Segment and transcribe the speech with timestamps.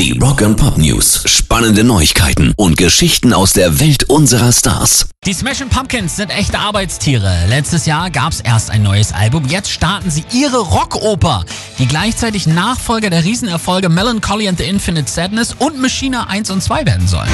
[0.00, 1.24] Die Rock and Pop News.
[1.26, 5.10] Spannende Neuigkeiten und Geschichten aus der Welt unserer Stars.
[5.26, 7.44] Die Smashing Pumpkins sind echte Arbeitstiere.
[7.50, 9.44] Letztes Jahr gab es erst ein neues Album.
[9.46, 11.44] Jetzt starten sie ihre Rockoper,
[11.78, 16.86] die gleichzeitig Nachfolger der Riesenerfolge Melancholy and the Infinite Sadness und Machina 1 und 2
[16.86, 17.28] werden sollen.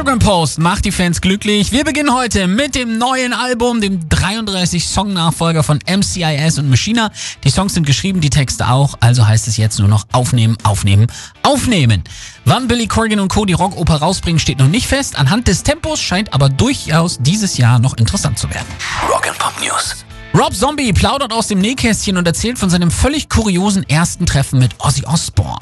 [0.00, 1.72] Instagram-Post macht die Fans glücklich.
[1.72, 7.10] Wir beginnen heute mit dem neuen Album, dem 33-Song-Nachfolger von MCIS und Machina.
[7.44, 11.08] Die Songs sind geschrieben, die Texte auch, also heißt es jetzt nur noch aufnehmen, aufnehmen,
[11.42, 12.02] aufnehmen.
[12.46, 13.44] Wann Billy Corgan und Co.
[13.44, 15.18] die Rockoper rausbringen, steht noch nicht fest.
[15.18, 18.68] Anhand des Tempos scheint aber durchaus dieses Jahr noch interessant zu werden.
[19.06, 19.96] Rock and Pop News.
[20.32, 24.70] Rob Zombie plaudert aus dem Nähkästchen und erzählt von seinem völlig kuriosen ersten Treffen mit
[24.78, 25.58] Ozzy Osbourne.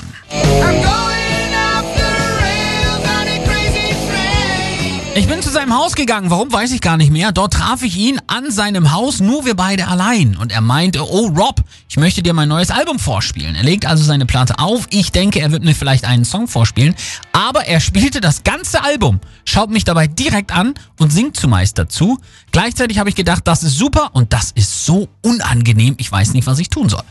[5.14, 7.32] Ich bin zu seinem Haus gegangen, warum weiß ich gar nicht mehr.
[7.32, 10.36] Dort traf ich ihn an seinem Haus, nur wir beide allein.
[10.36, 13.56] Und er meinte, oh Rob, ich möchte dir mein neues Album vorspielen.
[13.56, 14.86] Er legt also seine Platte auf.
[14.90, 16.94] Ich denke, er wird mir vielleicht einen Song vorspielen.
[17.32, 22.18] Aber er spielte das ganze Album, schaut mich dabei direkt an und singt zumeist dazu.
[22.52, 25.96] Gleichzeitig habe ich gedacht, das ist super und das ist so unangenehm.
[25.98, 27.02] Ich weiß nicht, was ich tun soll.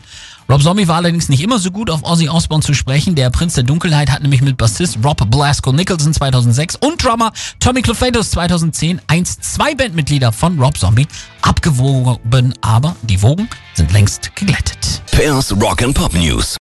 [0.50, 3.14] Rob Zombie war allerdings nicht immer so gut auf Ozzy Osbourne zu sprechen.
[3.14, 7.82] Der Prinz der Dunkelheit hat nämlich mit Bassist Rob Blasco Nicholson 2006 und Drummer Tommy
[7.82, 11.06] Clufatos 2010 einst zwei Bandmitglieder von Rob Zombie
[11.42, 15.02] abgewogen, aber die Wogen sind längst geglättet.
[15.12, 16.56] Pairs Rock and Pop News.